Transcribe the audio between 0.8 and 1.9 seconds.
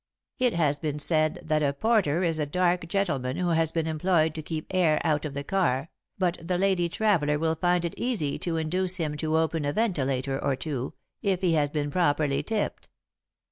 said that a